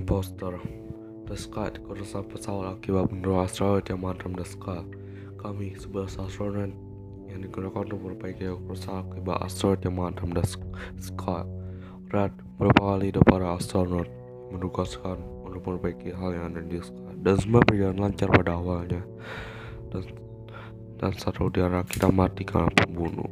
[0.00, 0.56] imposter.
[1.28, 4.82] The Sky kerusakan pesawat akibat benua asteroid yang menghantam The Sky.
[5.38, 6.72] Kami, sebelas astronot
[7.30, 10.44] yang digunakan untuk memperbaiki kerusakan akibat asteroid yang menghantam The
[10.98, 11.44] Sky.
[12.10, 14.10] Red beberapa kali leader para astronot
[14.50, 17.12] menugaskan untuk memperbaiki hal yang ada di Sky.
[17.22, 19.04] Dan semua berjalan lancar pada awalnya.
[19.94, 20.02] Dan,
[20.98, 23.30] dan satu di antara kita mati karena pembunuh.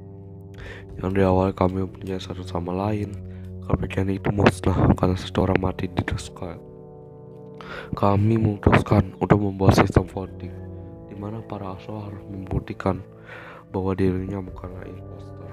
[1.03, 3.28] Yang di awal kami punya satu sama lain.
[3.69, 6.69] Kepercayaan itu musnah karena satu orang mati di Sky
[7.95, 10.53] kami memutuskan untuk membuat sistem voting
[11.09, 13.01] di mana para aswa harus membuktikan
[13.73, 15.53] bahwa dirinya bukanlah impostor.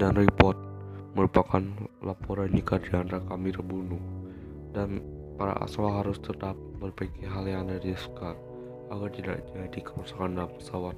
[0.00, 0.56] Dan report
[1.12, 1.60] merupakan
[2.00, 4.00] laporan jika di antara kami terbunuh.
[4.70, 5.02] Dan
[5.36, 8.36] para aswa harus tetap berpikir hal yang ada di Sky
[8.90, 10.96] agar tidak jadi kerusakan dalam pesawat.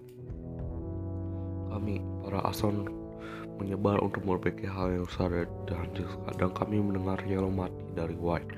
[1.72, 2.70] Kami para aswa
[3.60, 5.88] menyebar untuk memperbaiki hal yang besar dan
[6.38, 8.48] dan kami mendengar Yellow mati dari White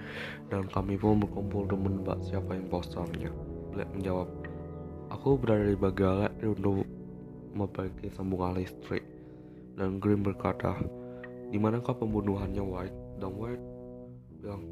[0.52, 3.33] dan kami pun berkumpul untuk menebak siapa impostornya.
[3.74, 4.28] Black menjawab,
[5.10, 6.86] aku berada di bagian untuk
[7.55, 9.02] memperbaiki sambungan listrik
[9.74, 10.78] dan Green berkata,
[11.50, 12.98] di manakah pembunuhannya White?
[13.18, 13.64] Dan White
[14.38, 14.62] bilang,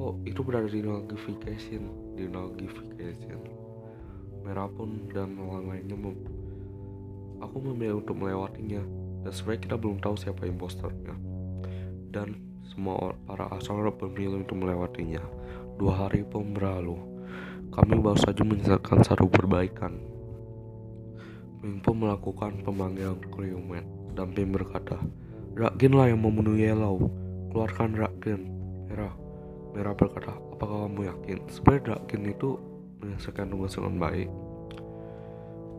[0.00, 3.40] oh itu berada di notification, di notification.
[4.40, 5.96] Merah pun dan lain-lainnya
[7.42, 8.80] aku memilih untuk melewatinya
[9.26, 11.18] dan sebenarnya kita belum tahu siapa impostornya.
[12.14, 12.38] Dan
[12.70, 15.18] semua para astronot memilih untuk melewatinya.
[15.74, 16.94] Dua hari pun berlalu
[17.74, 19.98] kami baru saja menyelesaikan satu perbaikan.
[21.58, 23.82] Pim pun melakukan pemanggilan kriumet
[24.14, 25.02] dan Pim berkata
[25.58, 27.10] Rakin lah yang membunuh Yellow.
[27.50, 28.40] Keluarkan Rakin.
[28.86, 29.10] Merah.
[29.74, 31.38] Merah berkata apakah kamu yakin?
[31.50, 32.54] Sebenarnya Rakin itu
[33.02, 34.30] menyelesaikan tugas dengan baik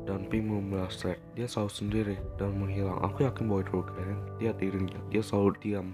[0.08, 1.20] dan membalas Red.
[1.36, 3.04] Dia selalu sendiri dan menghilang.
[3.04, 4.20] Aku yakin bahwa itu keren.
[4.40, 5.00] Dia dirinya.
[5.12, 5.88] Dia selalu diam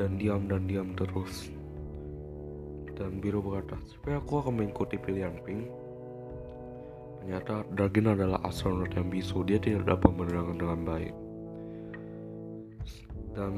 [0.00, 1.52] dan diam dan diam terus.
[2.96, 5.68] Dan Biru berkata, supaya aku akan mengikuti pilihan Pink.
[7.22, 9.44] Ternyata Dragin adalah astronot yang bisu.
[9.44, 11.14] Dia tidak dapat menerangkan dengan baik.
[13.36, 13.52] Dan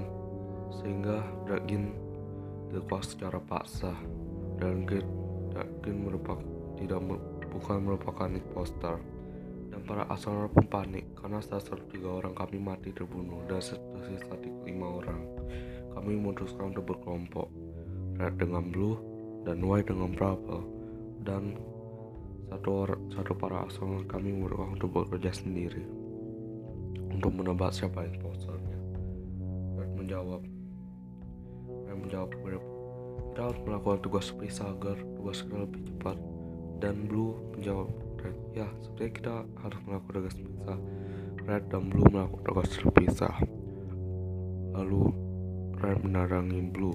[0.75, 1.95] sehingga Dragin
[2.69, 3.95] dilepas secara paksa
[4.59, 6.43] dan Dragin merupakan
[6.77, 6.99] tidak
[7.53, 8.97] bukan merupakan imposter
[9.71, 14.35] dan para astronot pun panik karena setelah tiga orang kami mati terbunuh dan tersisa
[14.67, 15.23] lima orang.
[15.91, 17.51] Kami memutuskan untuk berkelompok,
[18.19, 18.99] red dengan blue
[19.47, 20.63] dan white dengan purple
[21.23, 21.55] dan
[22.51, 25.87] satu orang, satu para astronot kami memutuskan untuk bekerja sendiri
[27.11, 28.79] untuk menebak siapa imposternya.
[29.79, 30.43] Red menjawab,
[31.87, 32.31] Red menjawab
[33.31, 34.27] kita harus melakukan tugas
[34.75, 36.17] agar tugas kita lebih cepat
[36.83, 37.89] dan Blue menjawab
[38.21, 40.79] Red ya sebenarnya kita harus melakukan tugas terpisah
[41.49, 43.37] Red dan Blue melakukan tugas terpisah
[44.77, 45.11] lalu
[45.81, 46.93] Red menerangi Blue.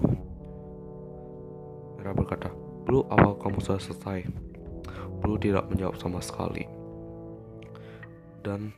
[1.98, 2.54] Merah berkata
[2.86, 4.22] Blue awal kamu sudah selesai?
[5.18, 6.62] Blue tidak menjawab sama sekali.
[8.46, 8.70] Dan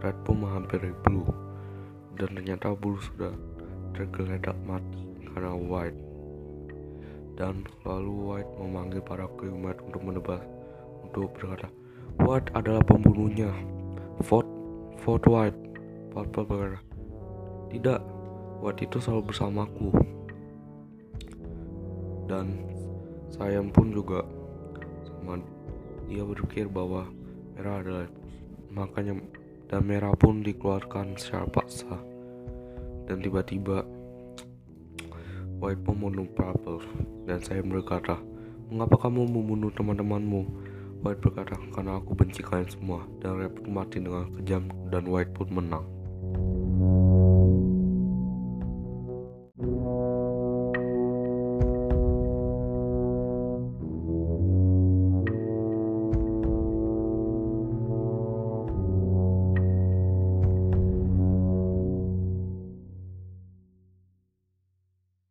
[0.00, 1.28] Red pun menghampiri Blue.
[2.16, 3.36] Dan ternyata Blue sudah
[3.92, 6.00] tergeletak mati karena White.
[7.36, 10.40] Dan lalu White memanggil para kriumat untuk menebak
[11.08, 11.68] untuk berkata
[12.20, 13.50] White adalah pembunuhnya?
[14.26, 14.50] Vote
[15.02, 15.60] Vote White
[16.12, 16.80] Purple berkata
[17.68, 18.00] tidak
[18.58, 19.88] White itu selalu bersamaku.
[22.26, 22.66] Dan
[23.30, 24.26] saya pun juga
[25.06, 25.38] sama
[26.10, 27.06] dia berpikir bahwa
[27.54, 28.06] merah adalah
[28.72, 29.20] makanya
[29.68, 32.02] dan merah pun dikeluarkan secara paksa.
[33.06, 33.86] Dan tiba-tiba
[35.62, 36.82] White membunuh Purple.
[37.28, 38.16] Dan saya berkata,
[38.72, 40.42] mengapa kamu membunuh teman-temanmu?
[40.98, 45.32] White berkata, karena aku benci kalian semua dan Red pun mati dengan kejam dan White
[45.34, 45.97] pun menang.